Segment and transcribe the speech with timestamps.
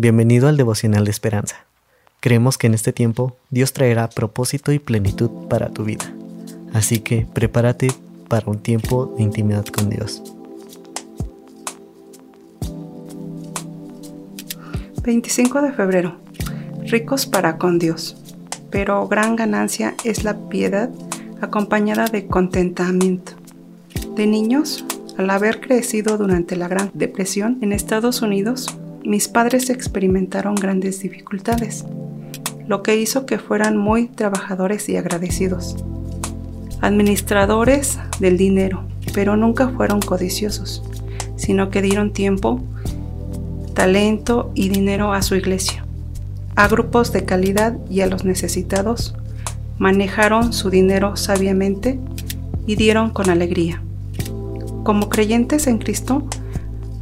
[0.00, 1.66] Bienvenido al devocional de esperanza.
[2.20, 6.04] Creemos que en este tiempo Dios traerá propósito y plenitud para tu vida.
[6.72, 7.88] Así que prepárate
[8.28, 10.22] para un tiempo de intimidad con Dios.
[15.02, 16.14] 25 de febrero.
[16.84, 18.16] Ricos para con Dios.
[18.70, 20.90] Pero gran ganancia es la piedad
[21.40, 23.32] acompañada de contentamiento.
[24.14, 24.84] De niños,
[25.16, 28.78] al haber crecido durante la Gran Depresión en Estados Unidos,
[29.08, 31.86] mis padres experimentaron grandes dificultades,
[32.66, 35.82] lo que hizo que fueran muy trabajadores y agradecidos.
[36.82, 40.82] Administradores del dinero, pero nunca fueron codiciosos,
[41.36, 42.60] sino que dieron tiempo,
[43.72, 45.86] talento y dinero a su iglesia,
[46.54, 49.14] a grupos de calidad y a los necesitados,
[49.78, 51.98] manejaron su dinero sabiamente
[52.66, 53.82] y dieron con alegría.
[54.84, 56.28] Como creyentes en Cristo,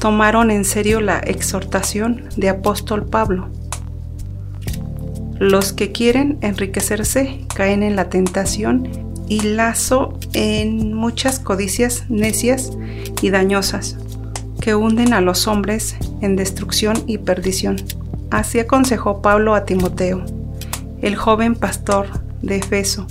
[0.00, 3.50] tomaron en serio la exhortación de apóstol Pablo.
[5.38, 8.88] Los que quieren enriquecerse caen en la tentación
[9.28, 12.72] y lazo en muchas codicias necias
[13.22, 13.96] y dañosas
[14.60, 17.76] que hunden a los hombres en destrucción y perdición.
[18.30, 20.24] Así aconsejó Pablo a Timoteo,
[21.02, 22.08] el joven pastor
[22.42, 23.06] de Efeso,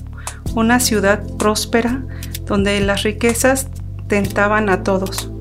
[0.56, 2.04] una ciudad próspera
[2.46, 3.68] donde las riquezas
[4.08, 5.32] tentaban a todos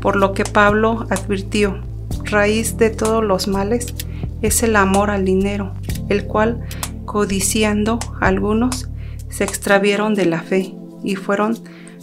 [0.00, 1.80] por lo que Pablo advirtió,
[2.24, 3.94] raíz de todos los males
[4.42, 5.74] es el amor al dinero,
[6.08, 6.60] el cual,
[7.04, 8.88] codiciando algunos,
[9.28, 11.58] se extravieron de la fe y fueron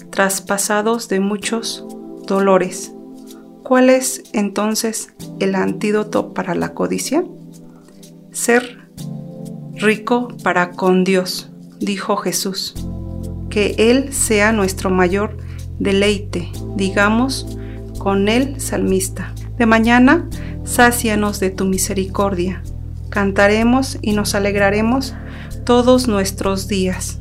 [0.10, 1.86] traspasados de muchos
[2.28, 2.94] dolores.
[3.64, 7.24] ¿Cuál es entonces el antídoto para la codicia?
[8.32, 8.90] Ser
[9.76, 12.76] rico para con Dios, dijo Jesús.
[13.50, 15.38] Que Él sea nuestro mayor
[15.80, 17.58] deleite, digamos,
[18.06, 19.34] con el salmista.
[19.58, 20.30] De mañana,
[20.64, 22.62] sácianos de tu misericordia.
[23.10, 25.16] Cantaremos y nos alegraremos
[25.64, 27.18] todos nuestros días.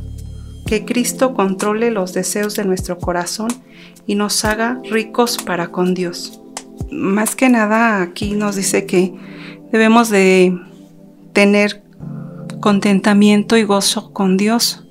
[0.67, 3.49] Que Cristo controle los deseos de nuestro corazón
[4.07, 6.43] y nos haga ricos para con Dios.
[6.91, 9.15] Más que nada aquí nos dice que
[9.73, 10.55] debemos de
[11.33, 11.83] tener
[12.61, 14.87] contentamiento y gozo con Dios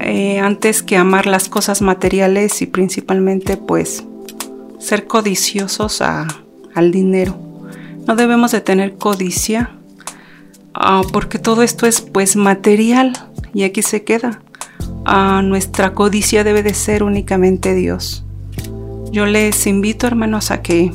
[0.00, 4.04] eh, antes que amar las cosas materiales y principalmente pues
[4.84, 7.38] ser codiciosos al dinero.
[8.06, 9.70] No debemos de tener codicia
[10.74, 13.12] ah, porque todo esto es pues material
[13.54, 14.42] y aquí se queda.
[15.06, 18.24] Ah, nuestra codicia debe de ser únicamente Dios.
[19.10, 20.92] Yo les invito hermanos a que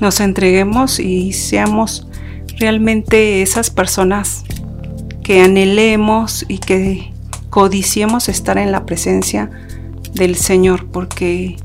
[0.00, 2.06] nos entreguemos y seamos
[2.58, 4.44] realmente esas personas
[5.22, 7.12] que anhelemos y que
[7.50, 9.50] codiciemos estar en la presencia
[10.14, 11.56] del Señor porque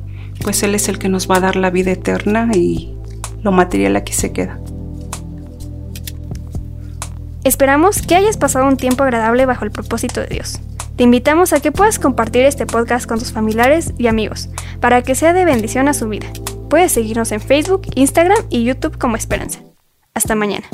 [0.46, 2.96] pues Él es el que nos va a dar la vida eterna y
[3.42, 4.60] lo material aquí se queda.
[7.44, 10.60] Esperamos que hayas pasado un tiempo agradable bajo el propósito de Dios.
[10.98, 14.50] Te invitamos a que puedas compartir este podcast con tus familiares y amigos
[14.82, 16.28] para que sea de bendición a su vida.
[16.70, 19.62] Puedes seguirnos en Facebook, Instagram y YouTube como Esperanza.
[20.14, 20.68] Hasta mañana.